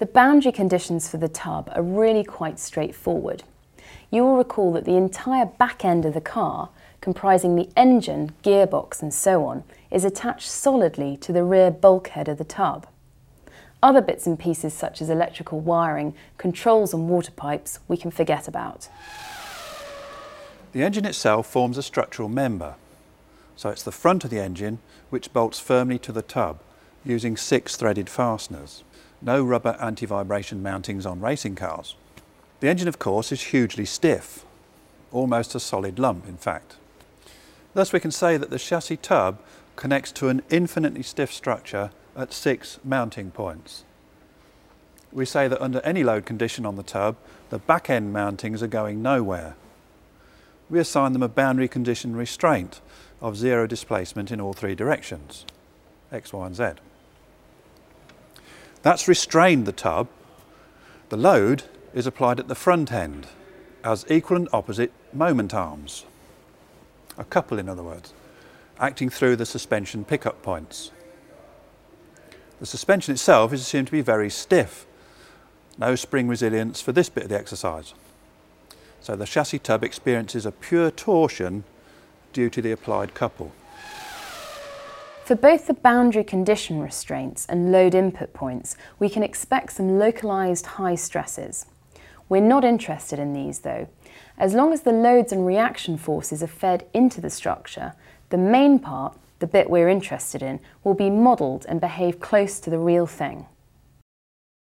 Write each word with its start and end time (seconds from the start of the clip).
The 0.00 0.06
boundary 0.06 0.52
conditions 0.52 1.10
for 1.10 1.18
the 1.18 1.28
tub 1.28 1.70
are 1.74 1.82
really 1.82 2.24
quite 2.24 2.58
straightforward. 2.58 3.42
You 4.10 4.22
will 4.22 4.38
recall 4.38 4.72
that 4.72 4.86
the 4.86 4.96
entire 4.96 5.44
back 5.44 5.84
end 5.84 6.06
of 6.06 6.14
the 6.14 6.22
car, 6.22 6.70
comprising 7.02 7.54
the 7.54 7.68
engine, 7.76 8.32
gearbox 8.42 9.02
and 9.02 9.12
so 9.12 9.44
on, 9.44 9.62
is 9.90 10.06
attached 10.06 10.48
solidly 10.48 11.18
to 11.18 11.34
the 11.34 11.44
rear 11.44 11.70
bulkhead 11.70 12.28
of 12.28 12.38
the 12.38 12.44
tub. 12.44 12.86
Other 13.82 14.00
bits 14.00 14.26
and 14.26 14.38
pieces 14.38 14.72
such 14.72 15.02
as 15.02 15.10
electrical 15.10 15.60
wiring, 15.60 16.14
controls 16.38 16.94
and 16.94 17.06
water 17.06 17.32
pipes 17.32 17.80
we 17.86 17.98
can 17.98 18.10
forget 18.10 18.48
about. 18.48 18.88
The 20.72 20.82
engine 20.82 21.04
itself 21.04 21.46
forms 21.46 21.76
a 21.76 21.82
structural 21.82 22.30
member. 22.30 22.76
So 23.54 23.68
it's 23.68 23.82
the 23.82 23.92
front 23.92 24.24
of 24.24 24.30
the 24.30 24.40
engine 24.40 24.78
which 25.10 25.34
bolts 25.34 25.60
firmly 25.60 25.98
to 25.98 26.10
the 26.10 26.22
tub 26.22 26.58
using 27.04 27.36
six 27.36 27.76
threaded 27.76 28.08
fasteners. 28.08 28.82
No 29.22 29.42
rubber 29.42 29.76
anti-vibration 29.80 30.62
mountings 30.62 31.04
on 31.04 31.20
racing 31.20 31.54
cars. 31.54 31.94
The 32.60 32.68
engine 32.68 32.88
of 32.88 32.98
course 32.98 33.32
is 33.32 33.42
hugely 33.42 33.84
stiff, 33.84 34.44
almost 35.12 35.54
a 35.54 35.60
solid 35.60 35.98
lump 35.98 36.26
in 36.26 36.36
fact. 36.36 36.76
Thus 37.74 37.92
we 37.92 38.00
can 38.00 38.10
say 38.10 38.36
that 38.36 38.50
the 38.50 38.58
chassis 38.58 38.96
tub 38.96 39.38
connects 39.76 40.12
to 40.12 40.28
an 40.28 40.42
infinitely 40.50 41.02
stiff 41.02 41.32
structure 41.32 41.90
at 42.16 42.32
six 42.32 42.78
mounting 42.84 43.30
points. 43.30 43.84
We 45.12 45.24
say 45.24 45.48
that 45.48 45.62
under 45.62 45.80
any 45.80 46.04
load 46.04 46.24
condition 46.24 46.64
on 46.64 46.76
the 46.76 46.82
tub, 46.82 47.16
the 47.50 47.58
back 47.58 47.90
end 47.90 48.14
mountings 48.14 48.62
are 48.62 48.68
going 48.68 49.02
nowhere. 49.02 49.54
We 50.68 50.78
assign 50.78 51.12
them 51.12 51.22
a 51.22 51.28
boundary 51.28 51.68
condition 51.68 52.14
restraint 52.14 52.80
of 53.20 53.36
zero 53.36 53.66
displacement 53.66 54.30
in 54.30 54.40
all 54.40 54.52
three 54.52 54.74
directions, 54.74 55.44
x, 56.12 56.32
y 56.32 56.46
and 56.46 56.56
z. 56.56 56.64
That's 58.82 59.08
restrained 59.08 59.66
the 59.66 59.72
tub. 59.72 60.08
The 61.10 61.16
load 61.16 61.64
is 61.92 62.06
applied 62.06 62.40
at 62.40 62.48
the 62.48 62.54
front 62.54 62.92
end 62.92 63.26
as 63.84 64.06
equal 64.08 64.36
and 64.36 64.48
opposite 64.52 64.92
moment 65.12 65.54
arms, 65.54 66.04
a 67.18 67.24
couple 67.24 67.58
in 67.58 67.68
other 67.68 67.82
words, 67.82 68.12
acting 68.78 69.10
through 69.10 69.36
the 69.36 69.46
suspension 69.46 70.04
pickup 70.04 70.42
points. 70.42 70.90
The 72.60 72.66
suspension 72.66 73.12
itself 73.12 73.52
is 73.52 73.62
assumed 73.62 73.86
to 73.88 73.92
be 73.92 74.02
very 74.02 74.30
stiff. 74.30 74.86
No 75.78 75.94
spring 75.94 76.28
resilience 76.28 76.80
for 76.80 76.92
this 76.92 77.08
bit 77.08 77.24
of 77.24 77.30
the 77.30 77.38
exercise. 77.38 77.94
So 79.00 79.16
the 79.16 79.24
chassis 79.24 79.60
tub 79.60 79.82
experiences 79.82 80.44
a 80.44 80.52
pure 80.52 80.90
torsion 80.90 81.64
due 82.32 82.50
to 82.50 82.60
the 82.60 82.70
applied 82.70 83.14
couple. 83.14 83.52
For 85.30 85.36
both 85.36 85.68
the 85.68 85.74
boundary 85.74 86.24
condition 86.24 86.80
restraints 86.80 87.46
and 87.46 87.70
load 87.70 87.94
input 87.94 88.32
points, 88.32 88.76
we 88.98 89.08
can 89.08 89.22
expect 89.22 89.74
some 89.74 89.96
localised 89.96 90.66
high 90.66 90.96
stresses. 90.96 91.66
We're 92.28 92.40
not 92.40 92.64
interested 92.64 93.20
in 93.20 93.32
these 93.32 93.60
though. 93.60 93.86
As 94.36 94.54
long 94.54 94.72
as 94.72 94.80
the 94.80 94.90
loads 94.90 95.30
and 95.30 95.46
reaction 95.46 95.96
forces 95.98 96.42
are 96.42 96.48
fed 96.48 96.84
into 96.92 97.20
the 97.20 97.30
structure, 97.30 97.92
the 98.30 98.38
main 98.38 98.80
part 98.80 99.16
the 99.38 99.46
bit 99.46 99.70
we're 99.70 99.88
interested 99.88 100.42
in, 100.42 100.58
will 100.82 100.94
be 100.94 101.10
modelled 101.10 101.64
and 101.68 101.80
behave 101.80 102.18
close 102.18 102.58
to 102.58 102.68
the 102.68 102.80
real 102.80 103.06
thing. 103.06 103.46